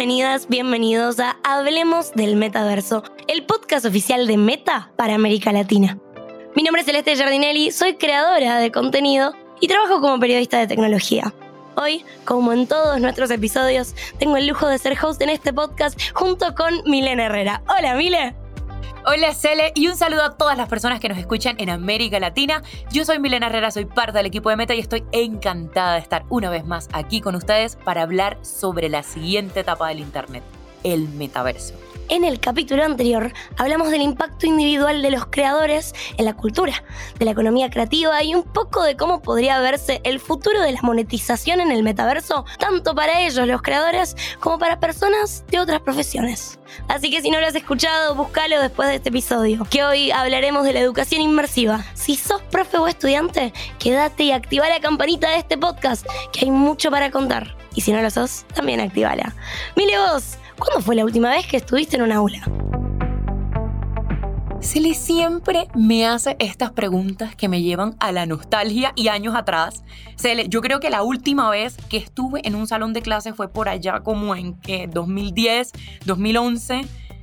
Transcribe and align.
Bienvenidas, 0.00 0.48
bienvenidos 0.48 1.20
a 1.20 1.36
Hablemos 1.44 2.12
del 2.14 2.34
Metaverso, 2.34 3.02
el 3.28 3.44
podcast 3.44 3.84
oficial 3.84 4.26
de 4.26 4.38
Meta 4.38 4.90
para 4.96 5.14
América 5.14 5.52
Latina. 5.52 5.98
Mi 6.56 6.62
nombre 6.62 6.80
es 6.80 6.86
Celeste 6.86 7.16
Giardinelli, 7.16 7.70
soy 7.70 7.96
creadora 7.96 8.56
de 8.60 8.72
contenido 8.72 9.34
y 9.60 9.68
trabajo 9.68 10.00
como 10.00 10.18
periodista 10.18 10.58
de 10.58 10.68
tecnología. 10.68 11.34
Hoy, 11.76 12.02
como 12.24 12.54
en 12.54 12.66
todos 12.66 12.98
nuestros 12.98 13.30
episodios, 13.30 13.94
tengo 14.18 14.38
el 14.38 14.46
lujo 14.46 14.66
de 14.68 14.78
ser 14.78 14.96
host 15.04 15.20
en 15.20 15.28
este 15.28 15.52
podcast 15.52 16.00
junto 16.14 16.54
con 16.54 16.82
Milena 16.86 17.26
Herrera. 17.26 17.62
Hola, 17.68 17.94
Mile. 17.94 18.39
Hola 19.06 19.32
Cele 19.34 19.72
y 19.74 19.88
un 19.88 19.96
saludo 19.96 20.22
a 20.22 20.36
todas 20.36 20.58
las 20.58 20.68
personas 20.68 21.00
que 21.00 21.08
nos 21.08 21.16
escuchan 21.16 21.56
en 21.58 21.70
América 21.70 22.20
Latina. 22.20 22.62
Yo 22.92 23.06
soy 23.06 23.18
Milena 23.18 23.46
Herrera, 23.46 23.70
soy 23.70 23.86
parte 23.86 24.18
del 24.18 24.26
equipo 24.26 24.50
de 24.50 24.56
Meta 24.56 24.74
y 24.74 24.78
estoy 24.78 25.04
encantada 25.12 25.94
de 25.94 26.00
estar 26.00 26.26
una 26.28 26.50
vez 26.50 26.66
más 26.66 26.86
aquí 26.92 27.22
con 27.22 27.34
ustedes 27.34 27.76
para 27.76 28.02
hablar 28.02 28.36
sobre 28.42 28.90
la 28.90 29.02
siguiente 29.02 29.60
etapa 29.60 29.88
del 29.88 30.00
Internet, 30.00 30.42
el 30.84 31.08
metaverso. 31.08 31.89
En 32.10 32.24
el 32.24 32.40
capítulo 32.40 32.84
anterior 32.84 33.32
hablamos 33.56 33.92
del 33.92 34.02
impacto 34.02 34.44
individual 34.44 35.00
de 35.00 35.12
los 35.12 35.26
creadores 35.26 35.94
en 36.18 36.24
la 36.24 36.34
cultura, 36.34 36.82
de 37.20 37.24
la 37.24 37.30
economía 37.30 37.70
creativa 37.70 38.20
y 38.24 38.34
un 38.34 38.42
poco 38.42 38.82
de 38.82 38.96
cómo 38.96 39.22
podría 39.22 39.60
verse 39.60 40.00
el 40.02 40.18
futuro 40.18 40.60
de 40.60 40.72
la 40.72 40.82
monetización 40.82 41.60
en 41.60 41.70
el 41.70 41.84
metaverso, 41.84 42.44
tanto 42.58 42.96
para 42.96 43.20
ellos, 43.20 43.46
los 43.46 43.62
creadores, 43.62 44.16
como 44.40 44.58
para 44.58 44.80
personas 44.80 45.44
de 45.52 45.60
otras 45.60 45.82
profesiones. 45.82 46.58
Así 46.88 47.12
que 47.12 47.22
si 47.22 47.30
no 47.30 47.38
lo 47.38 47.46
has 47.46 47.54
escuchado, 47.54 48.16
búscalo 48.16 48.60
después 48.60 48.88
de 48.88 48.96
este 48.96 49.10
episodio, 49.10 49.64
que 49.70 49.84
hoy 49.84 50.10
hablaremos 50.10 50.64
de 50.64 50.72
la 50.72 50.80
educación 50.80 51.20
inmersiva. 51.20 51.84
Si 51.94 52.16
sos 52.16 52.42
profe 52.42 52.78
o 52.78 52.88
estudiante, 52.88 53.52
quédate 53.78 54.24
y 54.24 54.32
activa 54.32 54.68
la 54.68 54.80
campanita 54.80 55.30
de 55.30 55.36
este 55.36 55.56
podcast, 55.56 56.04
que 56.32 56.46
hay 56.46 56.50
mucho 56.50 56.90
para 56.90 57.12
contar. 57.12 57.56
Y 57.76 57.82
si 57.82 57.92
no 57.92 58.02
lo 58.02 58.10
sos, 58.10 58.46
también 58.52 58.80
activala. 58.80 59.32
Mile 59.76 59.96
vos, 59.96 60.39
¿Cuándo 60.60 60.82
fue 60.82 60.94
la 60.94 61.06
última 61.06 61.30
vez 61.30 61.46
que 61.46 61.56
estuviste 61.56 61.96
en 61.96 62.02
un 62.02 62.12
aula? 62.12 62.42
le 64.74 64.92
siempre 64.92 65.68
me 65.74 66.06
hace 66.06 66.36
estas 66.38 66.70
preguntas 66.72 67.34
que 67.34 67.48
me 67.48 67.62
llevan 67.62 67.96
a 67.98 68.12
la 68.12 68.26
nostalgia 68.26 68.92
y 68.94 69.08
años 69.08 69.34
atrás. 69.34 69.82
Cele, 70.16 70.48
yo 70.50 70.60
creo 70.60 70.78
que 70.78 70.90
la 70.90 71.02
última 71.02 71.48
vez 71.48 71.78
que 71.88 71.96
estuve 71.96 72.46
en 72.46 72.54
un 72.54 72.66
salón 72.66 72.92
de 72.92 73.00
clase 73.00 73.32
fue 73.32 73.48
por 73.48 73.70
allá 73.70 74.00
como 74.00 74.36
en 74.36 74.52
que 74.60 74.86
2010, 74.86 75.72
2011. 76.04 76.82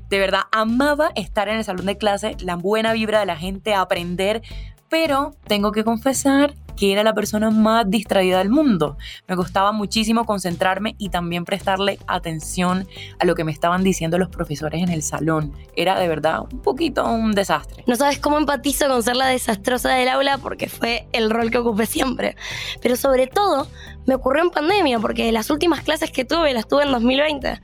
De 0.09 0.19
verdad, 0.19 0.41
amaba 0.51 1.11
estar 1.15 1.47
en 1.47 1.57
el 1.57 1.63
salón 1.63 1.85
de 1.85 1.97
clase, 1.97 2.35
la 2.39 2.55
buena 2.55 2.93
vibra 2.93 3.19
de 3.19 3.27
la 3.27 3.37
gente, 3.37 3.75
aprender, 3.75 4.41
pero 4.89 5.35
tengo 5.45 5.71
que 5.71 5.83
confesar 5.83 6.55
que 6.77 6.93
era 6.93 7.03
la 7.03 7.13
persona 7.13 7.49
más 7.49 7.89
distraída 7.89 8.37
del 8.37 8.49
mundo. 8.49 8.97
Me 9.27 9.35
costaba 9.35 9.71
muchísimo 9.71 10.25
concentrarme 10.25 10.95
y 10.97 11.09
también 11.09 11.43
prestarle 11.43 11.99
atención 12.07 12.87
a 13.19 13.25
lo 13.25 13.35
que 13.35 13.43
me 13.43 13.51
estaban 13.51 13.83
diciendo 13.83 14.17
los 14.17 14.29
profesores 14.29 14.81
en 14.81 14.89
el 14.89 15.03
salón. 15.03 15.53
Era 15.75 15.99
de 15.99 16.07
verdad 16.07 16.41
un 16.51 16.61
poquito 16.61 17.05
un 17.05 17.33
desastre. 17.33 17.83
No 17.87 17.95
sabes 17.95 18.19
cómo 18.19 18.37
empatizo 18.37 18.87
con 18.87 19.03
ser 19.03 19.15
la 19.15 19.27
desastrosa 19.27 19.89
del 19.89 20.07
aula 20.07 20.37
porque 20.37 20.69
fue 20.69 21.07
el 21.11 21.29
rol 21.29 21.51
que 21.51 21.57
ocupé 21.57 21.85
siempre. 21.85 22.35
Pero 22.81 22.95
sobre 22.95 23.27
todo 23.27 23.67
me 24.05 24.15
ocurrió 24.15 24.43
en 24.43 24.51
pandemia 24.51 24.99
porque 24.99 25.31
las 25.31 25.49
últimas 25.49 25.81
clases 25.81 26.11
que 26.11 26.25
tuve 26.25 26.53
las 26.53 26.67
tuve 26.67 26.83
en 26.83 26.91
2020. 26.91 27.59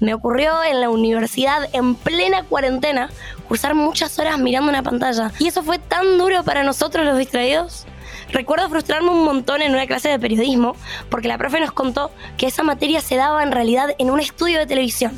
Me 0.00 0.14
ocurrió 0.14 0.64
en 0.64 0.80
la 0.80 0.90
universidad 0.90 1.68
en 1.72 1.94
plena 1.94 2.42
cuarentena 2.44 3.10
cursar 3.46 3.74
muchas 3.74 4.18
horas 4.18 4.38
mirando 4.38 4.70
una 4.70 4.82
pantalla. 4.82 5.30
Y 5.38 5.48
eso 5.48 5.62
fue 5.62 5.78
tan 5.78 6.18
duro 6.18 6.42
para 6.44 6.64
nosotros 6.64 7.04
los 7.04 7.18
distraídos 7.18 7.86
Recuerdo 8.34 8.68
frustrarme 8.68 9.10
un 9.10 9.24
montón 9.24 9.62
en 9.62 9.70
una 9.70 9.86
clase 9.86 10.08
de 10.08 10.18
periodismo 10.18 10.74
porque 11.08 11.28
la 11.28 11.38
profe 11.38 11.60
nos 11.60 11.70
contó 11.70 12.10
que 12.36 12.48
esa 12.48 12.64
materia 12.64 13.00
se 13.00 13.14
daba 13.14 13.44
en 13.44 13.52
realidad 13.52 13.94
en 13.96 14.10
un 14.10 14.18
estudio 14.18 14.58
de 14.58 14.66
televisión. 14.66 15.12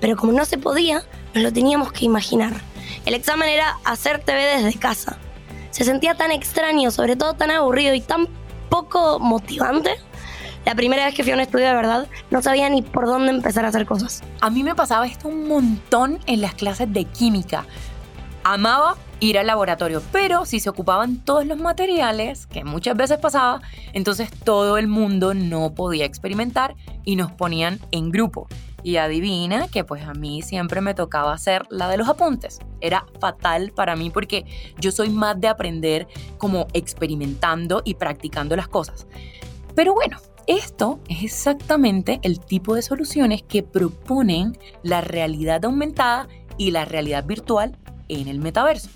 Pero 0.00 0.16
como 0.16 0.32
no 0.32 0.44
se 0.44 0.56
podía, 0.56 1.02
nos 1.34 1.42
lo 1.42 1.52
teníamos 1.52 1.90
que 1.90 2.04
imaginar. 2.04 2.52
El 3.04 3.14
examen 3.14 3.48
era 3.48 3.78
hacer 3.84 4.20
TV 4.20 4.62
desde 4.62 4.78
casa. 4.78 5.18
Se 5.72 5.82
sentía 5.82 6.14
tan 6.14 6.30
extraño, 6.30 6.92
sobre 6.92 7.16
todo 7.16 7.34
tan 7.34 7.50
aburrido 7.50 7.94
y 7.94 8.00
tan 8.00 8.28
poco 8.68 9.18
motivante. 9.18 9.96
La 10.64 10.76
primera 10.76 11.04
vez 11.04 11.16
que 11.16 11.24
fui 11.24 11.32
a 11.32 11.34
un 11.34 11.40
estudio 11.40 11.66
de 11.66 11.74
verdad, 11.74 12.06
no 12.30 12.42
sabía 12.42 12.68
ni 12.68 12.80
por 12.80 13.06
dónde 13.06 13.32
empezar 13.32 13.64
a 13.64 13.68
hacer 13.68 13.86
cosas. 13.86 14.22
A 14.40 14.50
mí 14.50 14.62
me 14.62 14.76
pasaba 14.76 15.08
esto 15.08 15.26
un 15.26 15.48
montón 15.48 16.20
en 16.26 16.42
las 16.42 16.54
clases 16.54 16.92
de 16.92 17.06
química. 17.06 17.66
Amaba 18.44 18.96
ir 19.20 19.38
al 19.38 19.46
laboratorio, 19.46 20.02
pero 20.12 20.44
si 20.44 20.60
se 20.60 20.68
ocupaban 20.68 21.24
todos 21.24 21.46
los 21.46 21.58
materiales, 21.58 22.46
que 22.46 22.64
muchas 22.64 22.96
veces 22.96 23.18
pasaba, 23.18 23.60
entonces 23.92 24.30
todo 24.30 24.78
el 24.78 24.88
mundo 24.88 25.34
no 25.34 25.74
podía 25.74 26.04
experimentar 26.04 26.74
y 27.04 27.16
nos 27.16 27.32
ponían 27.32 27.80
en 27.92 28.10
grupo. 28.10 28.46
Y 28.82 28.98
adivina 28.98 29.66
que 29.68 29.82
pues 29.82 30.04
a 30.04 30.12
mí 30.12 30.42
siempre 30.42 30.80
me 30.80 30.94
tocaba 30.94 31.32
hacer 31.32 31.66
la 31.70 31.88
de 31.88 31.96
los 31.96 32.08
apuntes. 32.08 32.60
Era 32.80 33.06
fatal 33.20 33.72
para 33.74 33.96
mí 33.96 34.10
porque 34.10 34.44
yo 34.78 34.92
soy 34.92 35.10
más 35.10 35.40
de 35.40 35.48
aprender 35.48 36.06
como 36.38 36.68
experimentando 36.72 37.82
y 37.84 37.94
practicando 37.94 38.54
las 38.54 38.68
cosas. 38.68 39.08
Pero 39.74 39.92
bueno, 39.92 40.18
esto 40.46 41.00
es 41.08 41.24
exactamente 41.24 42.20
el 42.22 42.38
tipo 42.38 42.76
de 42.76 42.82
soluciones 42.82 43.42
que 43.42 43.64
proponen 43.64 44.56
la 44.84 45.00
realidad 45.00 45.64
aumentada 45.64 46.28
y 46.56 46.70
la 46.70 46.84
realidad 46.84 47.24
virtual 47.24 47.76
en 48.08 48.28
el 48.28 48.38
metaverso 48.38 48.88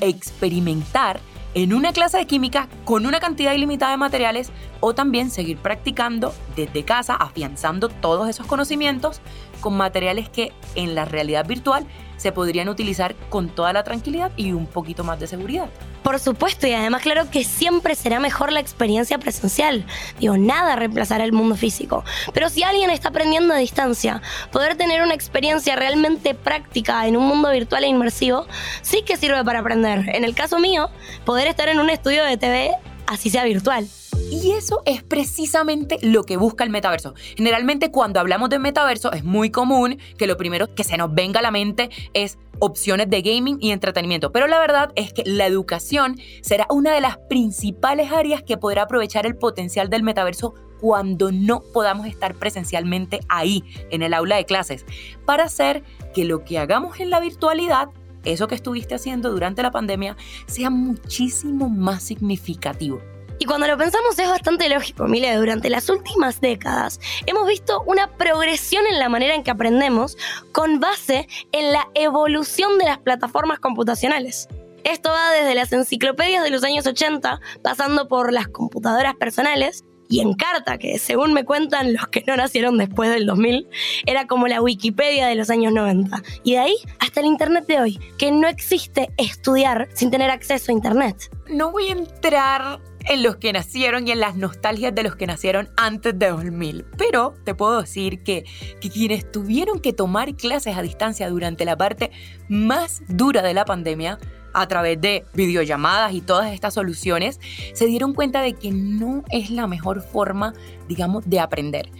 experimentar 0.00 1.20
en 1.54 1.72
una 1.72 1.92
clase 1.92 2.18
de 2.18 2.26
química 2.26 2.68
con 2.84 3.06
una 3.06 3.20
cantidad 3.20 3.54
ilimitada 3.54 3.92
de 3.92 3.96
materiales 3.96 4.50
o 4.80 4.94
también 4.94 5.30
seguir 5.30 5.56
practicando 5.58 6.34
desde 6.56 6.84
casa, 6.84 7.14
afianzando 7.14 7.88
todos 7.88 8.28
esos 8.28 8.46
conocimientos 8.46 9.20
con 9.60 9.76
materiales 9.76 10.28
que 10.28 10.52
en 10.74 10.94
la 10.94 11.04
realidad 11.04 11.46
virtual 11.46 11.86
se 12.16 12.32
podrían 12.32 12.68
utilizar 12.68 13.14
con 13.30 13.48
toda 13.48 13.72
la 13.72 13.84
tranquilidad 13.84 14.32
y 14.36 14.52
un 14.52 14.66
poquito 14.66 15.04
más 15.04 15.20
de 15.20 15.26
seguridad. 15.26 15.70
Por 16.04 16.20
supuesto, 16.20 16.66
y 16.66 16.72
además 16.74 17.00
claro 17.00 17.30
que 17.30 17.44
siempre 17.44 17.94
será 17.94 18.20
mejor 18.20 18.52
la 18.52 18.60
experiencia 18.60 19.16
presencial. 19.16 19.86
Digo, 20.20 20.36
nada 20.36 20.76
reemplazará 20.76 21.24
el 21.24 21.32
mundo 21.32 21.56
físico. 21.56 22.04
Pero 22.34 22.50
si 22.50 22.62
alguien 22.62 22.90
está 22.90 23.08
aprendiendo 23.08 23.54
a 23.54 23.56
distancia, 23.56 24.20
poder 24.52 24.76
tener 24.76 25.00
una 25.02 25.14
experiencia 25.14 25.76
realmente 25.76 26.34
práctica 26.34 27.06
en 27.06 27.16
un 27.16 27.26
mundo 27.26 27.50
virtual 27.50 27.84
e 27.84 27.88
inmersivo, 27.88 28.46
sí 28.82 29.00
que 29.00 29.16
sirve 29.16 29.42
para 29.44 29.60
aprender. 29.60 30.10
En 30.14 30.24
el 30.24 30.34
caso 30.34 30.58
mío, 30.58 30.90
poder 31.24 31.48
estar 31.48 31.68
en 31.70 31.80
un 31.80 31.88
estudio 31.88 32.22
de 32.22 32.36
TV, 32.36 32.72
así 33.06 33.30
sea 33.30 33.44
virtual. 33.44 33.88
Y 34.30 34.52
eso 34.52 34.82
es 34.84 35.02
precisamente 35.02 35.98
lo 36.02 36.24
que 36.24 36.36
busca 36.36 36.64
el 36.64 36.70
metaverso. 36.70 37.14
Generalmente 37.36 37.90
cuando 37.90 38.20
hablamos 38.20 38.50
de 38.50 38.58
metaverso 38.58 39.12
es 39.12 39.24
muy 39.24 39.50
común 39.50 39.98
que 40.18 40.26
lo 40.26 40.36
primero 40.36 40.74
que 40.74 40.84
se 40.84 40.96
nos 40.96 41.14
venga 41.14 41.40
a 41.40 41.42
la 41.42 41.50
mente 41.50 41.90
es 42.12 42.38
opciones 42.58 43.08
de 43.10 43.22
gaming 43.22 43.58
y 43.60 43.70
entretenimiento. 43.70 44.32
Pero 44.32 44.46
la 44.46 44.58
verdad 44.58 44.92
es 44.96 45.12
que 45.12 45.22
la 45.24 45.46
educación 45.46 46.18
será 46.42 46.66
una 46.70 46.94
de 46.94 47.00
las 47.00 47.18
principales 47.28 48.12
áreas 48.12 48.42
que 48.42 48.56
podrá 48.56 48.82
aprovechar 48.82 49.26
el 49.26 49.36
potencial 49.36 49.88
del 49.88 50.02
metaverso 50.02 50.54
cuando 50.80 51.32
no 51.32 51.62
podamos 51.72 52.06
estar 52.06 52.34
presencialmente 52.34 53.20
ahí, 53.28 53.64
en 53.90 54.02
el 54.02 54.12
aula 54.12 54.36
de 54.36 54.44
clases, 54.44 54.84
para 55.24 55.44
hacer 55.44 55.82
que 56.14 56.24
lo 56.24 56.44
que 56.44 56.58
hagamos 56.58 57.00
en 57.00 57.10
la 57.10 57.20
virtualidad 57.20 57.88
eso 58.24 58.48
que 58.48 58.54
estuviste 58.54 58.94
haciendo 58.94 59.30
durante 59.30 59.62
la 59.62 59.70
pandemia 59.70 60.16
sea 60.46 60.70
muchísimo 60.70 61.68
más 61.68 62.02
significativo. 62.02 63.00
Y 63.38 63.46
cuando 63.46 63.66
lo 63.66 63.76
pensamos 63.76 64.18
es 64.18 64.28
bastante 64.28 64.68
lógico, 64.68 65.06
Mile, 65.06 65.36
durante 65.36 65.68
las 65.68 65.88
últimas 65.88 66.40
décadas 66.40 67.00
hemos 67.26 67.46
visto 67.46 67.82
una 67.86 68.08
progresión 68.16 68.86
en 68.86 68.98
la 68.98 69.08
manera 69.08 69.34
en 69.34 69.42
que 69.42 69.50
aprendemos 69.50 70.16
con 70.52 70.80
base 70.80 71.28
en 71.52 71.72
la 71.72 71.88
evolución 71.94 72.78
de 72.78 72.84
las 72.84 72.98
plataformas 72.98 73.58
computacionales. 73.58 74.48
Esto 74.84 75.10
va 75.10 75.30
desde 75.32 75.54
las 75.54 75.72
enciclopedias 75.72 76.44
de 76.44 76.50
los 76.50 76.62
años 76.62 76.86
80, 76.86 77.40
pasando 77.62 78.06
por 78.06 78.32
las 78.32 78.48
computadoras 78.48 79.14
personales, 79.14 79.82
y 80.08 80.20
en 80.20 80.34
carta, 80.34 80.78
que 80.78 80.98
según 80.98 81.32
me 81.32 81.44
cuentan 81.44 81.94
los 81.94 82.06
que 82.08 82.22
no 82.26 82.36
nacieron 82.36 82.76
después 82.76 83.10
del 83.10 83.26
2000, 83.26 83.66
era 84.06 84.26
como 84.26 84.46
la 84.46 84.60
Wikipedia 84.60 85.26
de 85.26 85.34
los 85.34 85.50
años 85.50 85.72
90. 85.72 86.22
Y 86.42 86.52
de 86.52 86.58
ahí 86.58 86.76
hasta 86.98 87.20
el 87.20 87.26
Internet 87.26 87.66
de 87.66 87.80
hoy, 87.80 87.98
que 88.18 88.30
no 88.30 88.46
existe 88.46 89.10
estudiar 89.16 89.88
sin 89.94 90.10
tener 90.10 90.30
acceso 90.30 90.70
a 90.70 90.74
Internet. 90.74 91.30
No 91.48 91.72
voy 91.72 91.88
a 91.88 91.92
entrar 91.92 92.80
en 93.04 93.22
los 93.22 93.36
que 93.36 93.52
nacieron 93.52 94.06
y 94.06 94.12
en 94.12 94.20
las 94.20 94.36
nostalgias 94.36 94.94
de 94.94 95.02
los 95.02 95.16
que 95.16 95.26
nacieron 95.26 95.68
antes 95.76 96.18
de 96.18 96.28
2000. 96.28 96.84
Pero 96.96 97.34
te 97.44 97.54
puedo 97.54 97.80
decir 97.80 98.22
que, 98.22 98.44
que 98.80 98.90
quienes 98.90 99.30
tuvieron 99.30 99.80
que 99.80 99.92
tomar 99.92 100.34
clases 100.34 100.76
a 100.76 100.82
distancia 100.82 101.28
durante 101.28 101.64
la 101.64 101.76
parte 101.76 102.10
más 102.48 103.02
dura 103.08 103.42
de 103.42 103.54
la 103.54 103.64
pandemia, 103.64 104.18
a 104.54 104.68
través 104.68 105.00
de 105.00 105.24
videollamadas 105.34 106.14
y 106.14 106.20
todas 106.20 106.52
estas 106.52 106.74
soluciones, 106.74 107.40
se 107.74 107.86
dieron 107.86 108.14
cuenta 108.14 108.40
de 108.40 108.54
que 108.54 108.70
no 108.70 109.24
es 109.30 109.50
la 109.50 109.66
mejor 109.66 110.00
forma, 110.00 110.54
digamos, 110.88 111.28
de 111.28 111.40
aprender. 111.40 111.90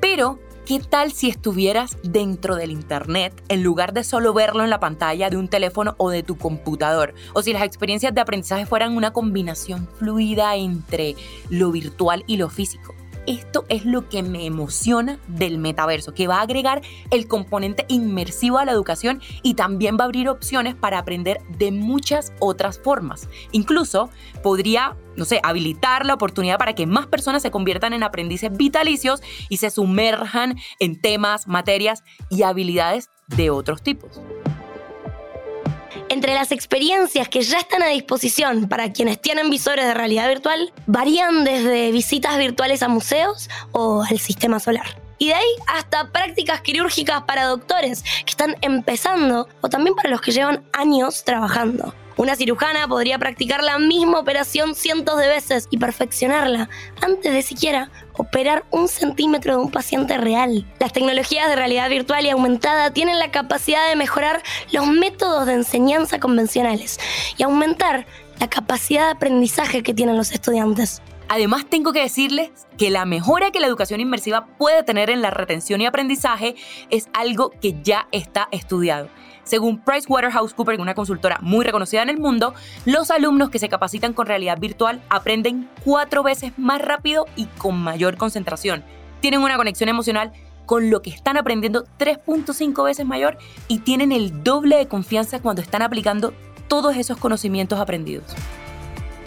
Pero 0.00 0.38
¿Qué 0.66 0.80
tal 0.80 1.12
si 1.12 1.28
estuvieras 1.28 1.98
dentro 2.02 2.56
del 2.56 2.70
Internet 2.70 3.34
en 3.50 3.62
lugar 3.62 3.92
de 3.92 4.02
solo 4.02 4.32
verlo 4.32 4.64
en 4.64 4.70
la 4.70 4.80
pantalla 4.80 5.28
de 5.28 5.36
un 5.36 5.48
teléfono 5.48 5.94
o 5.98 6.08
de 6.08 6.22
tu 6.22 6.38
computador? 6.38 7.12
O 7.34 7.42
si 7.42 7.52
las 7.52 7.64
experiencias 7.64 8.14
de 8.14 8.22
aprendizaje 8.22 8.64
fueran 8.64 8.96
una 8.96 9.12
combinación 9.12 9.86
fluida 9.98 10.56
entre 10.56 11.16
lo 11.50 11.70
virtual 11.70 12.24
y 12.26 12.38
lo 12.38 12.48
físico. 12.48 12.94
Esto 13.26 13.64
es 13.68 13.84
lo 13.84 14.08
que 14.08 14.22
me 14.22 14.46
emociona 14.46 15.18
del 15.28 15.58
metaverso, 15.58 16.14
que 16.14 16.26
va 16.26 16.38
a 16.38 16.42
agregar 16.42 16.82
el 17.10 17.26
componente 17.26 17.84
inmersivo 17.88 18.58
a 18.58 18.64
la 18.64 18.72
educación 18.72 19.20
y 19.42 19.54
también 19.54 19.96
va 19.98 20.02
a 20.02 20.06
abrir 20.06 20.28
opciones 20.28 20.74
para 20.74 20.98
aprender 20.98 21.40
de 21.58 21.72
muchas 21.72 22.32
otras 22.40 22.78
formas. 22.78 23.28
Incluso 23.52 24.10
podría 24.42 24.96
no 25.16 25.24
sé, 25.24 25.40
habilitar 25.44 26.06
la 26.06 26.14
oportunidad 26.14 26.58
para 26.58 26.74
que 26.74 26.86
más 26.86 27.06
personas 27.06 27.42
se 27.42 27.52
conviertan 27.52 27.92
en 27.92 28.02
aprendices 28.02 28.50
vitalicios 28.56 29.22
y 29.48 29.58
se 29.58 29.70
sumerjan 29.70 30.56
en 30.80 31.00
temas, 31.00 31.46
materias 31.46 32.02
y 32.30 32.42
habilidades 32.42 33.10
de 33.28 33.50
otros 33.50 33.82
tipos. 33.82 34.20
Entre 36.14 36.32
las 36.32 36.52
experiencias 36.52 37.28
que 37.28 37.42
ya 37.42 37.58
están 37.58 37.82
a 37.82 37.88
disposición 37.88 38.68
para 38.68 38.92
quienes 38.92 39.20
tienen 39.20 39.50
visores 39.50 39.84
de 39.84 39.94
realidad 39.94 40.28
virtual, 40.28 40.72
varían 40.86 41.42
desde 41.42 41.90
visitas 41.90 42.38
virtuales 42.38 42.84
a 42.84 42.88
museos 42.88 43.50
o 43.72 44.04
al 44.04 44.20
sistema 44.20 44.60
solar. 44.60 44.86
Y 45.18 45.26
de 45.26 45.34
ahí 45.34 45.48
hasta 45.66 46.12
prácticas 46.12 46.60
quirúrgicas 46.60 47.22
para 47.22 47.46
doctores 47.46 48.04
que 48.04 48.30
están 48.30 48.54
empezando 48.60 49.48
o 49.60 49.68
también 49.68 49.96
para 49.96 50.08
los 50.08 50.20
que 50.20 50.30
llevan 50.30 50.62
años 50.72 51.24
trabajando. 51.24 51.92
Una 52.24 52.36
cirujana 52.36 52.88
podría 52.88 53.18
practicar 53.18 53.62
la 53.62 53.78
misma 53.78 54.18
operación 54.18 54.74
cientos 54.74 55.18
de 55.18 55.28
veces 55.28 55.68
y 55.70 55.76
perfeccionarla 55.76 56.70
antes 57.02 57.30
de 57.30 57.42
siquiera 57.42 57.90
operar 58.14 58.64
un 58.70 58.88
centímetro 58.88 59.58
de 59.58 59.62
un 59.64 59.70
paciente 59.70 60.16
real. 60.16 60.66
Las 60.80 60.94
tecnologías 60.94 61.50
de 61.50 61.56
realidad 61.56 61.90
virtual 61.90 62.24
y 62.24 62.30
aumentada 62.30 62.92
tienen 62.92 63.18
la 63.18 63.30
capacidad 63.30 63.90
de 63.90 63.96
mejorar 63.96 64.42
los 64.72 64.86
métodos 64.86 65.44
de 65.44 65.52
enseñanza 65.52 66.18
convencionales 66.18 66.98
y 67.36 67.42
aumentar 67.42 68.06
la 68.40 68.48
capacidad 68.48 69.04
de 69.04 69.10
aprendizaje 69.10 69.82
que 69.82 69.92
tienen 69.92 70.16
los 70.16 70.32
estudiantes. 70.32 71.02
Además, 71.34 71.66
tengo 71.68 71.92
que 71.92 72.00
decirles 72.00 72.52
que 72.78 72.90
la 72.90 73.06
mejora 73.06 73.50
que 73.50 73.58
la 73.58 73.66
educación 73.66 73.98
inmersiva 73.98 74.46
puede 74.56 74.84
tener 74.84 75.10
en 75.10 75.20
la 75.20 75.32
retención 75.32 75.80
y 75.80 75.86
aprendizaje 75.86 76.54
es 76.90 77.08
algo 77.12 77.50
que 77.50 77.74
ya 77.82 78.06
está 78.12 78.46
estudiado. 78.52 79.08
Según 79.42 79.80
PricewaterhouseCoopers, 79.80 80.78
una 80.78 80.94
consultora 80.94 81.40
muy 81.42 81.64
reconocida 81.64 82.02
en 82.02 82.10
el 82.10 82.20
mundo, 82.20 82.54
los 82.84 83.10
alumnos 83.10 83.50
que 83.50 83.58
se 83.58 83.68
capacitan 83.68 84.12
con 84.12 84.28
realidad 84.28 84.60
virtual 84.60 85.02
aprenden 85.08 85.68
cuatro 85.84 86.22
veces 86.22 86.52
más 86.56 86.80
rápido 86.80 87.26
y 87.34 87.46
con 87.46 87.82
mayor 87.82 88.16
concentración. 88.16 88.84
Tienen 89.18 89.40
una 89.40 89.56
conexión 89.56 89.88
emocional 89.88 90.32
con 90.66 90.88
lo 90.88 91.02
que 91.02 91.10
están 91.10 91.36
aprendiendo 91.36 91.84
3.5 91.98 92.84
veces 92.84 93.06
mayor 93.06 93.38
y 93.66 93.80
tienen 93.80 94.12
el 94.12 94.44
doble 94.44 94.76
de 94.76 94.86
confianza 94.86 95.42
cuando 95.42 95.62
están 95.62 95.82
aplicando 95.82 96.32
todos 96.68 96.96
esos 96.96 97.18
conocimientos 97.18 97.80
aprendidos. 97.80 98.36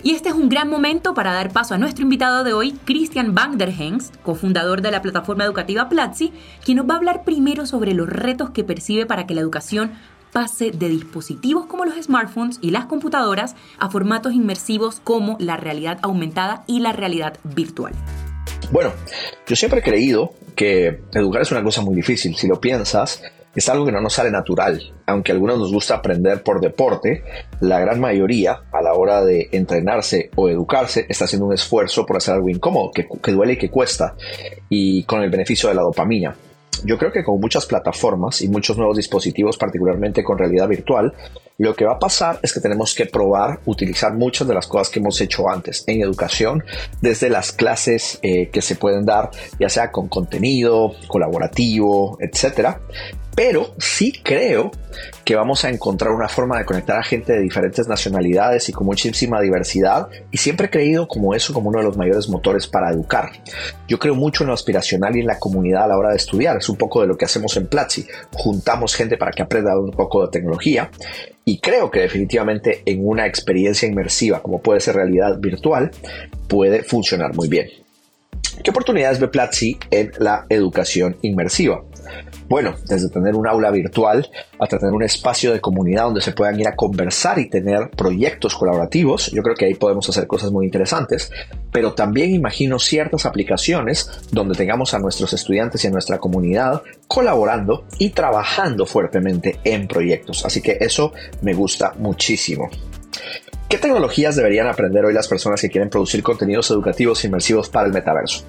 Y 0.08 0.12
este 0.12 0.30
es 0.30 0.36
un 0.36 0.48
gran 0.48 0.70
momento 0.70 1.14
para 1.14 1.34
dar 1.34 1.52
paso 1.52 1.74
a 1.74 1.78
nuestro 1.78 2.04
invitado 2.04 2.46
de 2.46 2.54
hoy, 2.54 2.72
Christian 2.86 3.36
Van 3.36 3.58
der 3.58 3.74
Hengst, 3.78 4.16
cofundador 4.24 4.82
de 4.82 4.90
la 4.90 5.02
plataforma 5.02 5.44
educativa 5.44 5.90
Platzi, 5.90 6.32
quien 6.64 6.78
nos 6.78 6.90
va 6.90 6.94
a 6.94 6.96
hablar 6.96 7.26
primero 7.26 7.66
sobre 7.66 7.94
los 7.94 8.08
retos 8.08 8.52
que 8.52 8.64
percibe 8.64 9.06
para 9.06 9.28
que 9.28 9.36
la 9.36 9.42
educación 9.42 9.92
pase 10.32 10.72
de 10.72 10.88
dispositivos 10.88 11.66
como 11.66 11.84
los 11.84 12.02
smartphones 12.02 12.58
y 12.62 12.72
las 12.72 12.86
computadoras 12.86 13.58
a 13.80 13.90
formatos 13.90 14.32
inmersivos 14.32 15.02
como 15.04 15.36
la 15.42 15.58
realidad 15.58 16.00
aumentada 16.04 16.64
y 16.68 16.80
la 16.80 16.94
realidad 16.94 17.38
virtual. 17.44 17.92
Bueno, 18.72 18.94
yo 19.46 19.58
siempre 19.58 19.82
he 19.82 19.84
creído 19.84 20.32
que 20.56 21.02
educar 21.12 21.42
es 21.42 21.52
una 21.52 21.64
cosa 21.64 21.82
muy 21.82 21.96
difícil. 21.96 22.34
Si 22.38 22.48
lo 22.48 22.62
piensas, 22.62 23.22
es 23.58 23.68
algo 23.70 23.86
que 23.86 23.92
no 23.92 24.02
nos 24.02 24.14
sale 24.14 24.30
natural. 24.30 24.94
Aunque 25.08 25.32
a 25.32 25.36
algunos 25.36 25.58
nos 25.58 25.74
gusta 25.74 25.96
aprender 25.96 26.44
por 26.44 26.62
deporte, 26.62 27.24
la 27.60 27.80
gran 27.80 28.00
mayoría 28.00 28.62
a 28.72 28.82
la 28.84 28.94
hora 28.94 29.26
de 29.26 29.50
entrenarse 29.52 30.30
o 30.36 30.48
educarse 30.48 31.08
está 31.10 31.26
haciendo 31.26 31.48
un 31.48 31.54
esfuerzo 31.54 32.06
por 32.06 32.18
hacer 32.18 32.36
algo 32.36 32.50
incómodo, 32.50 32.92
que, 32.92 33.32
duele 33.32 33.54
y 33.54 33.58
que 33.58 33.72
cuesta, 33.72 34.16
y 34.70 35.04
con 35.06 35.24
el 35.24 35.32
beneficio 35.32 35.70
de 35.70 35.76
la 35.76 35.82
dopamina. 35.82 36.36
Yo 36.86 37.00
creo 37.00 37.12
que 37.12 37.24
con 37.24 37.40
muchas 37.40 37.66
plataformas 37.66 38.44
y 38.44 38.48
muchos 38.48 38.78
nuevos 38.78 38.96
dispositivos, 38.96 39.58
particularmente 39.58 40.24
con 40.24 40.38
realidad 40.38 40.68
virtual, 40.68 41.12
lo 41.58 41.76
que 41.76 41.86
va 41.86 41.94
a 41.94 42.00
pasar 42.00 42.40
es 42.44 42.54
que 42.54 42.60
tenemos 42.60 42.94
que 42.94 43.08
probar 43.08 43.62
utilizar 43.66 44.14
muchas 44.14 44.48
de 44.48 44.54
las 44.54 44.68
cosas 44.68 44.90
que 44.92 45.00
hemos 45.00 45.20
hecho 45.20 45.50
antes 45.50 45.84
en 45.88 46.04
educación, 46.04 46.64
desde 47.02 47.32
las 47.32 47.52
clases 47.52 48.20
eh, 48.22 48.50
que 48.50 48.62
se 48.62 48.76
pueden 48.76 49.08
dar, 49.08 49.32
ya 49.60 49.70
sea 49.70 49.92
con 49.92 50.08
contenido 50.08 50.94
colaborativo, 51.08 52.20
etcétera, 52.22 52.80
pero 53.38 53.76
sí 53.78 54.14
creo 54.24 54.72
que 55.24 55.36
vamos 55.36 55.64
a 55.64 55.70
encontrar 55.70 56.12
una 56.12 56.28
forma 56.28 56.58
de 56.58 56.66
conectar 56.66 56.98
a 56.98 57.04
gente 57.04 57.34
de 57.34 57.42
diferentes 57.42 57.88
nacionalidades 57.88 58.68
y 58.68 58.74
con 58.74 58.88
muchísima 58.88 59.40
diversidad 59.40 60.08
y 60.32 60.38
siempre 60.38 60.66
he 60.66 60.70
creído 60.72 61.08
como 61.08 61.36
eso 61.36 61.54
como 61.54 61.70
uno 61.70 61.78
de 61.78 61.86
los 61.86 61.98
mayores 61.98 62.28
motores 62.30 62.66
para 62.66 62.90
educar. 62.90 63.30
Yo 63.88 64.00
creo 64.00 64.16
mucho 64.16 64.44
en 64.44 64.48
lo 64.48 64.56
aspiracional 64.56 65.16
y 65.16 65.20
en 65.20 65.28
la 65.28 65.38
comunidad 65.38 65.84
a 65.84 65.88
la 65.90 65.98
hora 66.00 66.10
de 66.10 66.16
estudiar, 66.16 66.58
es 66.58 66.68
un 66.68 66.78
poco 66.78 67.02
de 67.02 67.06
lo 67.06 67.16
que 67.16 67.26
hacemos 67.26 67.56
en 67.58 67.68
Platzi, 67.68 68.08
juntamos 68.34 68.96
gente 68.96 69.18
para 69.18 69.30
que 69.30 69.44
aprenda 69.44 69.80
un 69.80 69.92
poco 69.92 70.26
de 70.26 70.32
tecnología 70.32 70.90
y 71.46 71.60
creo 71.60 71.92
que 71.92 72.00
definitivamente 72.00 72.82
en 72.88 73.08
una 73.08 73.28
experiencia 73.28 73.88
inmersiva 73.88 74.42
como 74.42 74.64
puede 74.64 74.80
ser 74.80 74.96
realidad 74.96 75.38
virtual 75.38 75.92
puede 76.48 76.82
funcionar 76.82 77.36
muy 77.36 77.50
bien. 77.50 77.68
¿Qué 78.64 78.72
oportunidades 78.72 79.20
ve 79.20 79.28
Platzi 79.28 79.78
en 79.92 80.12
la 80.18 80.48
educación 80.50 81.18
inmersiva? 81.22 81.84
Bueno, 82.48 82.76
desde 82.88 83.10
tener 83.10 83.36
un 83.36 83.48
aula 83.48 83.72
virtual 83.72 84.30
hasta 84.60 84.78
tener 84.78 84.94
un 84.94 85.04
espacio 85.04 85.52
de 85.52 85.62
comunidad 85.62 86.04
donde 86.04 86.22
se 86.22 86.32
puedan 86.32 86.60
ir 86.60 86.68
a 86.68 86.76
conversar 86.76 87.40
y 87.40 87.50
tener 87.50 87.90
proyectos 87.92 88.56
colaborativos, 88.56 89.32
yo 89.32 89.44
creo 89.44 89.56
que 89.56 89.66
ahí 89.66 89.74
podemos 89.74 90.08
hacer 90.10 90.28
cosas 90.28 90.52
muy 90.52 90.66
interesantes, 90.66 91.32
pero 91.72 91.94
también 91.94 92.34
imagino 92.34 92.80
ciertas 92.80 93.26
aplicaciones 93.26 94.10
donde 94.32 94.56
tengamos 94.56 94.94
a 94.94 95.00
nuestros 95.00 95.34
estudiantes 95.34 95.84
y 95.84 95.88
a 95.88 95.92
nuestra 95.92 96.20
comunidad 96.20 96.82
colaborando 97.08 97.86
y 98.00 98.10
trabajando 98.10 98.86
fuertemente 98.86 99.60
en 99.64 99.88
proyectos. 99.88 100.46
Así 100.46 100.62
que 100.62 100.78
eso 100.80 101.14
me 101.42 101.54
gusta 101.54 101.94
muchísimo. 101.98 102.70
¿Qué 103.70 103.78
tecnologías 103.78 104.38
deberían 104.38 104.68
aprender 104.68 105.04
hoy 105.04 105.14
las 105.14 105.28
personas 105.28 105.60
que 105.60 105.70
quieren 105.70 105.90
producir 105.90 106.24
contenidos 106.24 106.72
educativos 106.72 107.26
inmersivos 107.26 107.70
para 107.70 107.88
el 107.88 107.94
metaverso? 107.94 108.46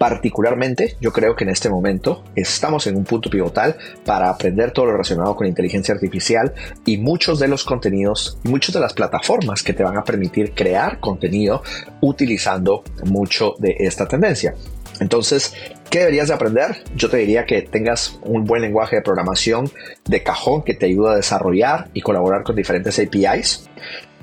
Particularmente, 0.00 0.96
yo 0.98 1.12
creo 1.12 1.36
que 1.36 1.44
en 1.44 1.50
este 1.50 1.68
momento 1.68 2.24
estamos 2.34 2.86
en 2.86 2.96
un 2.96 3.04
punto 3.04 3.28
pivotal 3.28 3.76
para 4.06 4.30
aprender 4.30 4.70
todo 4.70 4.86
lo 4.86 4.92
relacionado 4.92 5.36
con 5.36 5.46
inteligencia 5.46 5.92
artificial 5.92 6.54
y 6.86 6.96
muchos 6.96 7.38
de 7.38 7.48
los 7.48 7.64
contenidos 7.64 8.38
y 8.42 8.48
muchas 8.48 8.72
de 8.74 8.80
las 8.80 8.94
plataformas 8.94 9.62
que 9.62 9.74
te 9.74 9.82
van 9.82 9.98
a 9.98 10.04
permitir 10.04 10.54
crear 10.54 11.00
contenido 11.00 11.62
utilizando 12.00 12.82
mucho 13.04 13.56
de 13.58 13.76
esta 13.78 14.08
tendencia. 14.08 14.54
Entonces, 15.00 15.52
¿qué 15.90 15.98
deberías 15.98 16.28
de 16.28 16.34
aprender? 16.34 16.82
Yo 16.96 17.10
te 17.10 17.18
diría 17.18 17.44
que 17.44 17.60
tengas 17.60 18.18
un 18.22 18.46
buen 18.46 18.62
lenguaje 18.62 18.96
de 18.96 19.02
programación 19.02 19.70
de 20.06 20.22
cajón 20.22 20.62
que 20.62 20.72
te 20.72 20.86
ayuda 20.86 21.12
a 21.12 21.16
desarrollar 21.16 21.90
y 21.92 22.00
colaborar 22.00 22.42
con 22.42 22.56
diferentes 22.56 22.98
APIs. 22.98 23.68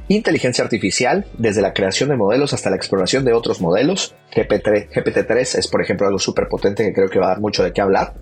Inteligencia 0.10 0.64
artificial, 0.64 1.26
desde 1.38 1.62
la 1.62 1.74
creación 1.74 2.10
de 2.10 2.16
modelos 2.16 2.54
hasta 2.54 2.70
la 2.70 2.78
exploración 2.78 3.26
de 3.26 3.34
otros 3.34 3.60
modelos. 3.60 4.16
GPT, 4.34 4.90
GPT-3 4.94 5.58
es, 5.58 5.68
por 5.68 5.82
ejemplo, 5.82 6.08
algo 6.08 6.20
súper 6.20 6.48
potente 6.48 6.86
que 6.86 6.94
creo 6.94 7.10
que 7.10 7.20
va 7.20 7.26
a 7.26 7.30
dar 7.30 7.42
mucho 7.42 7.62
de 7.62 7.74
qué 7.74 7.82
hablar. 7.82 8.14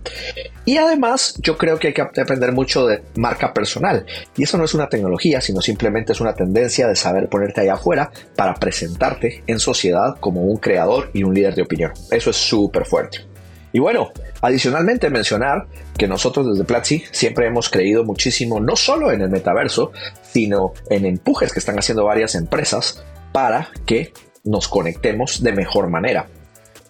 Y 0.66 0.78
además, 0.78 1.36
yo 1.42 1.58
creo 1.58 1.78
que 1.78 1.88
hay 1.90 1.94
que 1.94 2.02
aprender 2.02 2.54
mucho 2.54 2.88
de 2.88 3.04
marca 3.18 3.54
personal. 3.54 4.06
Y 4.36 4.44
eso 4.44 4.58
no 4.58 4.66
es 4.66 4.74
una 4.74 4.90
tecnología, 4.90 5.42
sino 5.42 5.62
simplemente 5.62 6.14
es 6.14 6.22
una 6.22 6.34
tendencia 6.34 6.88
de 6.88 6.96
saber 6.96 7.30
ponerte 7.30 7.62
allá 7.62 7.76
afuera 7.76 8.12
para 8.36 8.56
presentarte 8.56 9.44
en 9.46 9.60
sociedad 9.60 10.16
como 10.20 10.42
un 10.42 10.58
creador 10.58 11.12
y 11.14 11.24
un 11.24 11.36
líder 11.36 11.54
de 11.54 11.62
opinión. 11.62 11.92
Eso 12.10 12.32
es 12.32 12.36
súper 12.36 12.86
fuerte. 12.86 13.35
Y 13.76 13.80
bueno, 13.80 14.14
adicionalmente 14.40 15.10
mencionar 15.10 15.68
que 15.98 16.08
nosotros 16.08 16.48
desde 16.48 16.64
Platzi 16.64 17.04
siempre 17.12 17.48
hemos 17.48 17.70
creído 17.70 18.06
muchísimo 18.06 18.62
no 18.62 18.78
solo 18.78 19.12
en 19.12 19.20
el 19.20 19.30
metaverso, 19.30 19.92
sino 20.24 20.72
en 20.90 21.06
empujes 21.06 21.52
que 21.52 21.60
están 21.60 21.78
haciendo 21.78 22.06
varias 22.06 22.36
empresas 22.36 23.04
para 23.34 23.68
que 23.86 24.14
nos 24.46 24.70
conectemos 24.70 25.44
de 25.44 25.52
mejor 25.52 25.90
manera 25.90 26.30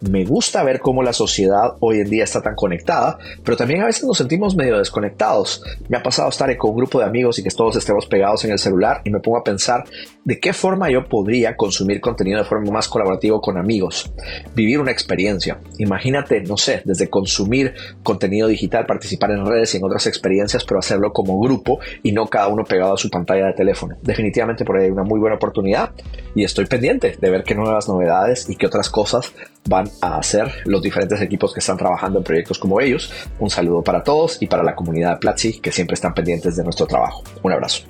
me 0.02 0.25
gusta 0.25 0.64
ver 0.64 0.80
cómo 0.80 1.04
la 1.04 1.14
sociedad 1.14 1.75
hoy 1.80 2.00
en 2.00 2.10
día 2.10 2.24
está 2.24 2.42
tan 2.42 2.56
conectada, 2.56 3.18
pero 3.44 3.58
también 3.58 3.82
a 3.82 3.86
veces 3.86 4.04
nos 4.04 4.18
sentimos 4.18 4.56
medio 4.56 4.78
desconectados. 4.78 5.64
Me 5.88 5.98
ha 5.98 6.04
pasado 6.04 6.30
estar 6.30 6.56
con 6.58 6.72
un 6.72 6.78
grupo 6.78 7.00
de 7.00 7.06
amigos 7.06 7.40
y 7.40 7.44
que 7.44 7.50
todos 7.50 7.75
estemos 7.75 8.06
pegados 8.06 8.44
en 8.46 8.52
el 8.52 8.60
celular 8.60 9.02
y 9.04 9.10
me 9.10 9.20
pongo 9.20 9.38
a 9.38 9.44
pensar 9.44 9.84
de 10.24 10.40
qué 10.40 10.54
forma 10.54 10.90
yo 10.90 11.06
podría 11.08 11.56
consumir 11.56 12.02
contenido 12.02 12.40
de 12.40 12.46
forma 12.46 12.72
más 12.72 12.88
colaborativa 12.88 13.40
con 13.42 13.58
amigos, 13.58 14.12
vivir 14.54 14.80
una 14.80 14.92
experiencia. 14.92 15.60
Imagínate, 15.78 16.42
no 16.42 16.58
sé, 16.58 16.82
desde 16.86 17.10
consumir 17.10 17.74
contenido 18.04 18.48
digital, 18.48 18.86
participar 18.86 19.32
en 19.32 19.46
redes 19.46 19.74
y 19.74 19.78
en 19.78 19.86
otras 19.86 20.08
experiencias, 20.08 20.64
pero 20.66 20.80
hacerlo 20.80 21.14
como 21.14 21.40
grupo 21.40 21.80
y 22.04 22.12
no 22.12 22.28
cada 22.28 22.48
uno 22.48 22.64
pegado 22.64 22.94
a 22.94 22.98
su 22.98 23.10
pantalla 23.10 23.48
de 23.48 23.54
teléfono. 23.54 23.96
Definitivamente 24.02 24.66
por 24.66 24.78
ahí 24.78 24.86
hay 24.86 24.92
una 24.92 25.04
muy 25.04 25.20
buena 25.20 25.36
oportunidad 25.36 25.92
y 26.36 26.44
estoy 26.44 26.66
pendiente 26.66 27.16
de 27.20 27.30
ver 27.30 27.44
qué 27.44 27.56
nuevas 27.56 27.88
novedades 27.88 28.50
y 28.50 28.56
qué 28.56 28.68
otras 28.68 28.90
cosas 28.90 29.34
van 29.68 29.85
a 30.01 30.18
hacer 30.18 30.51
los 30.65 30.82
diferentes 30.82 31.22
equipos 31.22 31.54
que 31.54 31.60
están 31.60 31.77
trabajando 31.77 32.20
en 32.20 32.24
proyectos 32.24 32.60
como 32.60 32.80
ellos. 32.82 33.12
Un 33.39 33.50
saludo 33.50 33.84
para 33.84 34.04
todos 34.04 34.42
y 34.42 34.48
para 34.48 34.63
la 34.63 34.75
comunidad 34.75 35.12
de 35.12 35.18
Platzi 35.18 35.60
que 35.60 35.72
siempre 35.72 35.96
están 35.96 36.13
pendientes 36.13 36.56
de 36.56 36.63
nuestro 36.63 36.86
trabajo. 36.86 37.24
Un 37.44 37.51
abrazo. 37.51 37.84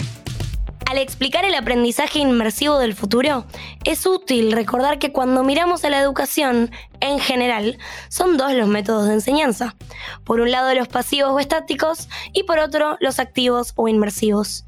Al 0.86 1.00
explicar 1.00 1.46
el 1.46 1.56
aprendizaje 1.56 2.20
inmersivo 2.20 2.78
del 2.78 2.94
futuro, 2.94 3.46
es 3.86 4.06
útil 4.06 4.52
recordar 4.52 5.00
que 5.00 5.12
cuando 5.12 5.44
miramos 5.44 5.84
a 5.84 5.90
la 5.90 6.00
educación, 6.00 6.70
en 7.00 7.20
general, 7.20 7.80
son 8.08 8.38
dos 8.38 8.54
los 8.54 8.68
métodos 8.68 9.08
de 9.08 9.16
enseñanza. 9.16 9.76
Por 10.24 10.42
un 10.42 10.52
lado 10.52 10.72
los 10.76 10.88
pasivos 10.88 11.32
o 11.32 11.40
estáticos 11.40 12.08
y 12.34 12.44
por 12.44 12.60
otro 12.60 12.98
los 13.00 13.20
activos 13.20 13.74
o 13.76 13.88
inmersivos. 13.88 14.66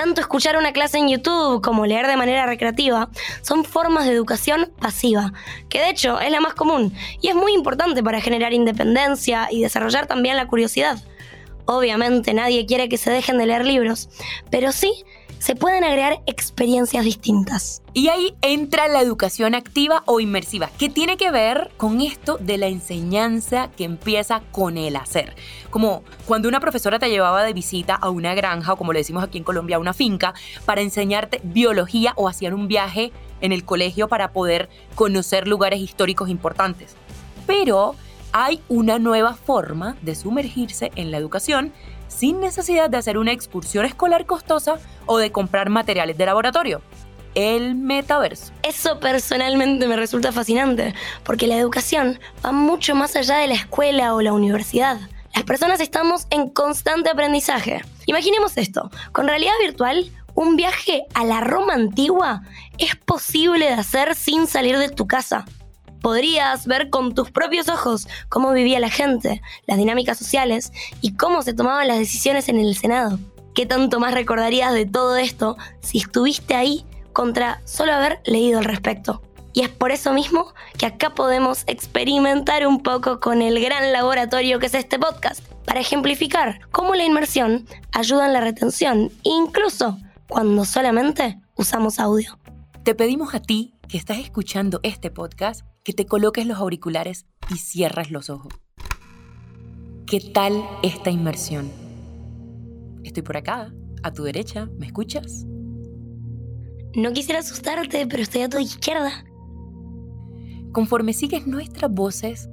Tanto 0.00 0.22
escuchar 0.22 0.56
una 0.56 0.72
clase 0.72 0.96
en 0.96 1.10
YouTube 1.10 1.60
como 1.60 1.84
leer 1.84 2.06
de 2.06 2.16
manera 2.16 2.46
recreativa 2.46 3.10
son 3.42 3.66
formas 3.66 4.06
de 4.06 4.12
educación 4.12 4.72
pasiva, 4.80 5.34
que 5.68 5.78
de 5.78 5.90
hecho 5.90 6.18
es 6.18 6.30
la 6.30 6.40
más 6.40 6.54
común 6.54 6.94
y 7.20 7.28
es 7.28 7.34
muy 7.34 7.52
importante 7.52 8.02
para 8.02 8.22
generar 8.22 8.54
independencia 8.54 9.48
y 9.50 9.60
desarrollar 9.60 10.06
también 10.06 10.38
la 10.38 10.46
curiosidad. 10.46 10.96
Obviamente 11.66 12.32
nadie 12.32 12.64
quiere 12.64 12.88
que 12.88 12.96
se 12.96 13.10
dejen 13.10 13.36
de 13.36 13.44
leer 13.44 13.66
libros, 13.66 14.08
pero 14.50 14.72
sí 14.72 15.04
se 15.40 15.56
pueden 15.56 15.84
agregar 15.84 16.20
experiencias 16.26 17.02
distintas. 17.02 17.82
Y 17.94 18.08
ahí 18.08 18.34
entra 18.42 18.88
la 18.88 19.00
educación 19.00 19.54
activa 19.54 20.02
o 20.04 20.20
inmersiva, 20.20 20.70
que 20.78 20.90
tiene 20.90 21.16
que 21.16 21.30
ver 21.30 21.70
con 21.78 22.02
esto 22.02 22.36
de 22.38 22.58
la 22.58 22.66
enseñanza 22.66 23.70
que 23.74 23.84
empieza 23.84 24.42
con 24.52 24.76
el 24.76 24.96
hacer. 24.96 25.34
Como 25.70 26.04
cuando 26.26 26.48
una 26.48 26.60
profesora 26.60 26.98
te 26.98 27.08
llevaba 27.08 27.42
de 27.42 27.54
visita 27.54 27.94
a 27.94 28.10
una 28.10 28.34
granja, 28.34 28.74
o 28.74 28.76
como 28.76 28.92
le 28.92 29.00
decimos 29.00 29.24
aquí 29.24 29.38
en 29.38 29.44
Colombia, 29.44 29.76
a 29.76 29.80
una 29.80 29.94
finca, 29.94 30.34
para 30.66 30.82
enseñarte 30.82 31.40
biología 31.42 32.12
o 32.16 32.28
hacían 32.28 32.52
un 32.52 32.68
viaje 32.68 33.10
en 33.40 33.52
el 33.52 33.64
colegio 33.64 34.08
para 34.08 34.32
poder 34.32 34.68
conocer 34.94 35.48
lugares 35.48 35.80
históricos 35.80 36.28
importantes. 36.28 36.96
Pero 37.46 37.96
hay 38.32 38.60
una 38.68 38.98
nueva 38.98 39.34
forma 39.34 39.96
de 40.02 40.14
sumergirse 40.14 40.92
en 40.96 41.10
la 41.10 41.16
educación 41.16 41.72
sin 42.10 42.40
necesidad 42.40 42.90
de 42.90 42.98
hacer 42.98 43.16
una 43.16 43.32
excursión 43.32 43.86
escolar 43.86 44.26
costosa 44.26 44.78
o 45.06 45.16
de 45.16 45.32
comprar 45.32 45.70
materiales 45.70 46.18
de 46.18 46.26
laboratorio. 46.26 46.82
El 47.34 47.76
metaverso. 47.76 48.52
Eso 48.62 48.98
personalmente 48.98 49.86
me 49.86 49.96
resulta 49.96 50.32
fascinante, 50.32 50.94
porque 51.22 51.46
la 51.46 51.56
educación 51.56 52.18
va 52.44 52.52
mucho 52.52 52.94
más 52.94 53.14
allá 53.16 53.38
de 53.38 53.46
la 53.46 53.54
escuela 53.54 54.14
o 54.14 54.20
la 54.20 54.32
universidad. 54.32 54.98
Las 55.34 55.44
personas 55.44 55.80
estamos 55.80 56.26
en 56.30 56.48
constante 56.48 57.08
aprendizaje. 57.08 57.82
Imaginemos 58.06 58.56
esto, 58.56 58.90
con 59.12 59.28
realidad 59.28 59.52
virtual, 59.62 60.10
un 60.34 60.56
viaje 60.56 61.04
a 61.14 61.24
la 61.24 61.40
Roma 61.40 61.74
antigua 61.74 62.42
es 62.78 62.96
posible 62.96 63.66
de 63.66 63.74
hacer 63.74 64.14
sin 64.16 64.46
salir 64.46 64.78
de 64.78 64.88
tu 64.88 65.06
casa. 65.06 65.44
Podrías 66.00 66.66
ver 66.66 66.90
con 66.90 67.14
tus 67.14 67.30
propios 67.30 67.68
ojos 67.68 68.08
cómo 68.28 68.52
vivía 68.52 68.80
la 68.80 68.90
gente, 68.90 69.42
las 69.66 69.78
dinámicas 69.78 70.18
sociales 70.18 70.72
y 71.00 71.14
cómo 71.14 71.42
se 71.42 71.54
tomaban 71.54 71.88
las 71.88 71.98
decisiones 71.98 72.48
en 72.48 72.58
el 72.58 72.76
Senado. 72.76 73.18
¿Qué 73.54 73.66
tanto 73.66 74.00
más 74.00 74.14
recordarías 74.14 74.72
de 74.72 74.86
todo 74.86 75.16
esto 75.16 75.56
si 75.80 75.98
estuviste 75.98 76.54
ahí 76.54 76.84
contra 77.12 77.60
solo 77.64 77.92
haber 77.92 78.20
leído 78.24 78.58
al 78.58 78.64
respecto? 78.64 79.22
Y 79.52 79.62
es 79.62 79.68
por 79.68 79.90
eso 79.90 80.12
mismo 80.12 80.54
que 80.78 80.86
acá 80.86 81.10
podemos 81.10 81.64
experimentar 81.66 82.66
un 82.66 82.82
poco 82.82 83.18
con 83.18 83.42
el 83.42 83.60
gran 83.60 83.92
laboratorio 83.92 84.60
que 84.60 84.66
es 84.66 84.74
este 84.74 84.98
podcast, 84.98 85.44
para 85.64 85.80
ejemplificar 85.80 86.60
cómo 86.70 86.94
la 86.94 87.04
inmersión 87.04 87.66
ayuda 87.92 88.26
en 88.26 88.32
la 88.32 88.40
retención, 88.40 89.12
incluso 89.22 89.98
cuando 90.28 90.64
solamente 90.64 91.40
usamos 91.56 91.98
audio. 91.98 92.38
Te 92.84 92.94
pedimos 92.94 93.34
a 93.34 93.40
ti 93.40 93.74
que 93.88 93.98
estás 93.98 94.18
escuchando 94.18 94.80
este 94.82 95.10
podcast 95.10 95.64
que 95.82 95.92
te 95.92 96.06
coloques 96.06 96.46
los 96.46 96.58
auriculares 96.58 97.26
y 97.50 97.56
cierres 97.56 98.10
los 98.10 98.30
ojos. 98.30 98.52
¿Qué 100.06 100.20
tal 100.20 100.62
esta 100.82 101.10
inmersión? 101.10 101.70
Estoy 103.04 103.22
por 103.22 103.36
acá, 103.36 103.72
a 104.02 104.12
tu 104.12 104.24
derecha, 104.24 104.68
¿me 104.78 104.86
escuchas? 104.86 105.46
No 106.94 107.12
quisiera 107.12 107.40
asustarte, 107.40 108.06
pero 108.06 108.22
estoy 108.22 108.42
a 108.42 108.48
tu 108.48 108.58
izquierda. 108.58 109.24
Conforme 110.72 111.12
sigues 111.12 111.46
nuestras 111.46 111.90
voces, 111.90 112.48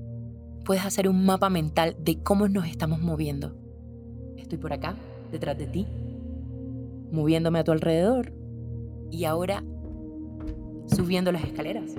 puedes 0.63 0.85
hacer 0.85 1.09
un 1.09 1.25
mapa 1.25 1.49
mental 1.49 1.95
de 1.99 2.21
cómo 2.21 2.47
nos 2.47 2.67
estamos 2.67 3.01
moviendo. 3.01 3.57
Estoy 4.37 4.57
por 4.57 4.73
acá, 4.73 4.95
detrás 5.31 5.57
de 5.57 5.67
ti, 5.67 5.87
moviéndome 7.11 7.59
a 7.59 7.63
tu 7.63 7.71
alrededor 7.71 8.33
y 9.11 9.25
ahora 9.25 9.63
subiendo 10.87 11.31
las 11.31 11.43
escaleras. 11.43 11.95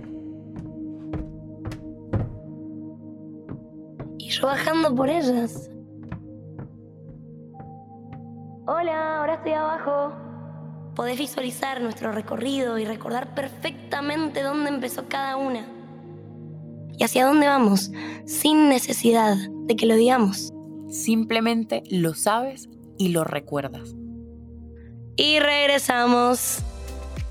Yo 4.39 4.47
bajando 4.47 4.95
por 4.95 5.09
ellas. 5.09 5.71
Hola, 8.67 9.19
ahora 9.19 9.35
estoy 9.35 9.53
abajo. 9.53 10.13
Podés 10.95 11.19
visualizar 11.19 11.81
nuestro 11.81 12.13
recorrido 12.13 12.79
y 12.79 12.85
recordar 12.85 13.35
perfectamente 13.35 14.43
dónde 14.43 14.71
empezó 14.71 15.09
cada 15.09 15.37
una. 15.37 15.67
Y 16.97 17.05
hacia 17.05 17.27
dónde 17.27 17.47
vamos, 17.47 17.91
sin 18.27 18.69
necesidad 18.69 19.37
de 19.67 19.77
que 19.77 19.87
lo 19.87 19.95
digamos. 19.95 20.53
Simplemente 20.89 21.83
lo 21.91 22.15
sabes 22.15 22.69
y 22.99 23.09
lo 23.09 23.25
recuerdas. 23.25 23.95
Y 25.17 25.39
regresamos. 25.39 26.61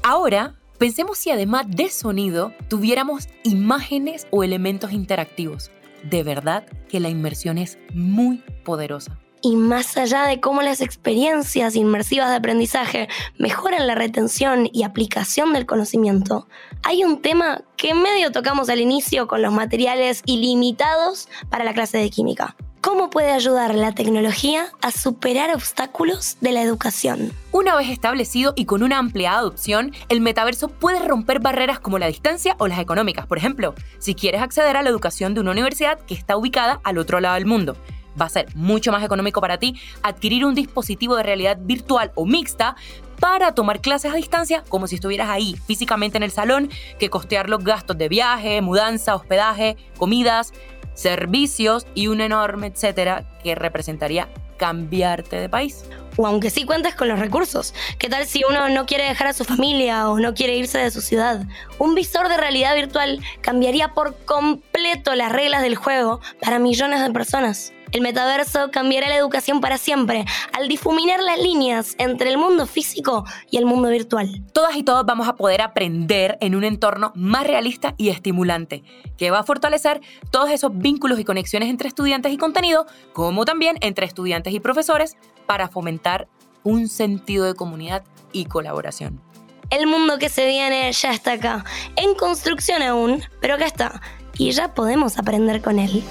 Ahora 0.04 0.58
Pensemos 0.78 1.18
si 1.18 1.32
además 1.32 1.66
de 1.68 1.90
sonido 1.90 2.54
tuviéramos 2.68 3.28
imágenes 3.44 4.28
o 4.30 4.44
elementos 4.44 4.92
interactivos. 4.92 5.72
De 6.04 6.24
verdad 6.24 6.66
que 6.90 7.00
la 7.00 7.10
inmersión 7.10 7.58
es 7.58 7.78
muy 7.94 8.44
poderosa. 8.64 9.20
Y 9.42 9.56
más 9.56 9.98
allá 9.98 10.24
de 10.24 10.40
cómo 10.40 10.62
las 10.62 10.82
experiencias 10.82 11.76
inmersivas 11.76 12.30
de 12.30 12.38
aprendizaje 12.38 13.08
mejoran 13.38 13.86
la 13.86 13.96
retención 13.96 14.68
y 14.74 14.84
aplicación 14.84 15.54
del 15.54 15.66
conocimiento, 15.66 16.48
hay 16.84 17.04
un 17.04 17.22
tema 17.22 17.64
que 17.76 17.94
medio 17.94 18.32
tocamos 18.32 18.70
al 18.70 18.80
inicio 18.80 19.28
con 19.28 19.42
los 19.42 19.54
materiales 19.54 20.24
ilimitados 20.26 21.30
para 21.50 21.64
la 21.64 21.74
clase 21.74 22.00
de 22.00 22.10
química. 22.10 22.56
¿Cómo 22.82 23.10
puede 23.10 23.32
ayudar 23.32 23.76
la 23.76 23.92
tecnología 23.92 24.68
a 24.82 24.92
superar 24.92 25.54
obstáculos 25.54 26.38
de 26.42 26.52
la 26.52 26.62
educación? 26.62 27.34
Una 27.52 27.76
vez 27.76 27.90
establecido 27.90 28.54
y 28.56 28.66
con 28.66 28.84
una 28.84 29.00
amplia 29.00 29.34
adopción, 29.34 29.94
el 30.10 30.22
metaverso 30.22 30.70
puede 30.70 31.00
romper 31.00 31.40
barreras 31.40 31.80
como 31.80 31.98
la 31.98 32.08
distancia 32.08 32.56
o 32.60 32.68
las 32.68 32.80
económicas. 32.80 33.26
Por 33.26 33.40
ejemplo, 33.40 33.74
si 33.98 34.14
quieres 34.14 34.42
acceder 34.42 34.78
a 34.78 34.84
la 34.84 34.90
educación 34.90 35.34
de 35.34 35.42
una 35.42 35.52
universidad 35.52 36.00
que 36.00 36.14
está 36.14 36.38
ubicada 36.38 36.80
al 36.84 37.00
otro 37.00 37.20
lado 37.20 37.36
del 37.36 37.48
mundo, 37.48 37.76
va 38.20 38.26
a 38.26 38.30
ser 38.30 38.48
mucho 38.56 38.92
más 38.92 39.04
económico 39.04 39.42
para 39.42 39.58
ti 39.58 39.80
adquirir 40.04 40.46
un 40.46 40.56
dispositivo 40.56 41.16
de 41.16 41.24
realidad 41.24 41.58
virtual 41.60 42.12
o 42.16 42.26
mixta 42.26 42.76
para 43.20 43.54
tomar 43.54 43.82
clases 43.82 44.12
a 44.12 44.16
distancia 44.16 44.64
como 44.70 44.88
si 44.88 44.96
estuvieras 44.96 45.30
ahí 45.30 45.56
físicamente 45.66 46.18
en 46.18 46.24
el 46.24 46.32
salón, 46.32 46.70
que 47.00 47.10
costear 47.10 47.50
los 47.50 47.64
gastos 47.64 47.98
de 47.98 48.10
viaje, 48.10 48.62
mudanza, 48.62 49.16
hospedaje, 49.16 49.76
comidas, 49.98 50.54
servicios 50.98 51.86
y 51.94 52.08
un 52.08 52.22
enorme 52.22 52.68
etcétera 52.68 53.24
que 53.44 53.56
representaría 53.56 54.28
cambiarte 54.58 55.38
de 55.38 55.48
país. 55.48 55.86
O 56.18 56.26
aunque 56.26 56.50
sí 56.50 56.66
cuentes 56.66 56.96
con 56.96 57.08
los 57.08 57.20
recursos. 57.20 57.76
¿Qué 58.00 58.10
tal 58.10 58.26
si 58.26 58.42
uno 58.50 58.70
no 58.70 58.88
quiere 58.88 59.04
dejar 59.04 59.28
a 59.28 59.34
su 59.34 59.46
familia 59.46 60.10
o 60.10 60.20
no 60.20 60.34
quiere 60.34 60.58
irse 60.58 60.80
de 60.80 60.90
su 60.90 61.00
ciudad? 61.00 61.46
Un 61.78 61.94
visor 61.94 62.28
de 62.28 62.38
realidad 62.38 62.76
virtual 62.76 63.22
cambiaría 63.42 63.94
por 63.94 64.18
completo 64.26 65.14
las 65.14 65.32
reglas 65.32 65.62
del 65.62 65.76
juego 65.76 66.20
para 66.42 66.58
millones 66.58 67.02
de 67.02 67.12
personas. 67.12 67.72
El 67.92 68.02
metaverso 68.02 68.70
cambiará 68.72 69.08
la 69.08 69.16
educación 69.16 69.62
para 69.62 69.78
siempre 69.78 70.26
al 70.52 70.68
difuminar 70.68 71.22
las 71.22 71.40
líneas 71.40 71.96
entre 71.98 72.30
el 72.30 72.38
mundo 72.38 72.66
físico 72.66 73.24
y 73.50 73.58
el 73.58 73.66
mundo 73.66 73.90
virtual. 73.90 74.44
Todas 74.54 74.76
y 74.76 74.84
todos 74.84 75.06
vamos 75.06 75.28
a 75.28 75.36
poder 75.36 75.62
aprender 75.62 76.38
en 76.42 76.56
un 76.56 76.64
entorno 76.64 77.14
más 77.16 77.48
realista 77.48 77.94
y 77.98 78.10
estimulante, 78.10 78.84
que 79.18 79.32
va 79.32 79.40
a 79.40 79.44
fortalecer 79.44 80.02
todos 80.32 80.50
esos 80.50 80.78
vínculos 80.78 81.20
y 81.20 81.24
conexiones 81.24 81.70
entre 81.70 81.88
estudiantes 81.88 82.34
y 82.34 82.38
contenido, 82.38 82.86
como 83.14 83.46
también 83.46 83.78
entre 83.82 84.06
estudiantes 84.06 84.54
y 84.54 84.60
profesores, 84.60 85.16
para 85.46 85.70
fomentar 85.70 86.28
un 86.64 86.90
sentido 86.90 87.46
de 87.46 87.56
comunidad 87.56 88.04
y 88.34 88.46
colaboración. 88.46 89.22
El 89.70 89.88
mundo 89.88 90.18
que 90.18 90.30
se 90.30 90.46
viene 90.46 90.92
ya 90.92 91.14
está 91.14 91.34
acá, 91.34 91.66
en 91.96 92.16
construcción 92.16 92.82
aún, 92.82 93.22
pero 93.42 93.56
acá 93.56 93.66
está, 93.66 94.02
y 94.38 94.52
ya 94.52 94.74
podemos 94.74 95.18
aprender 95.18 95.62
con 95.62 95.80
él. 95.80 96.04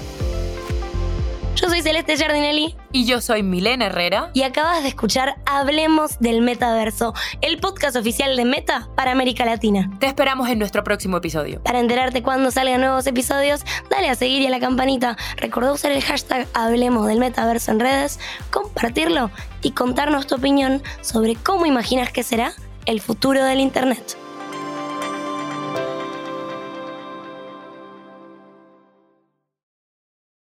Yo 1.59 1.69
soy 1.69 1.81
Celeste 1.81 2.15
Giardinelli. 2.15 2.75
Y 2.91 3.05
yo 3.05 3.19
soy 3.19 3.41
Milena 3.41 3.87
Herrera. 3.87 4.29
Y 4.35 4.43
acabas 4.43 4.83
de 4.83 4.89
escuchar 4.89 5.37
Hablemos 5.47 6.19
del 6.19 6.41
Metaverso, 6.41 7.15
el 7.41 7.57
podcast 7.57 7.95
oficial 7.95 8.37
de 8.37 8.45
Meta 8.45 8.87
para 8.95 9.11
América 9.11 9.43
Latina. 9.43 9.89
Te 9.99 10.05
esperamos 10.05 10.47
en 10.49 10.59
nuestro 10.59 10.83
próximo 10.83 11.17
episodio. 11.17 11.59
Para 11.63 11.79
enterarte 11.79 12.21
cuando 12.21 12.51
salgan 12.51 12.81
nuevos 12.81 13.07
episodios, 13.07 13.61
dale 13.89 14.07
a 14.07 14.13
seguir 14.13 14.43
y 14.43 14.45
a 14.45 14.51
la 14.51 14.59
campanita. 14.59 15.17
Recordá 15.37 15.73
usar 15.73 15.91
el 15.93 16.03
hashtag 16.03 16.47
Hablemos 16.53 17.07
del 17.07 17.17
Metaverso 17.17 17.71
en 17.71 17.79
redes, 17.79 18.19
compartirlo 18.51 19.31
y 19.63 19.71
contarnos 19.71 20.27
tu 20.27 20.35
opinión 20.35 20.83
sobre 21.01 21.33
cómo 21.37 21.65
imaginas 21.65 22.11
que 22.11 22.21
será 22.21 22.53
el 22.85 23.01
futuro 23.01 23.43
del 23.43 23.61
Internet. 23.61 24.15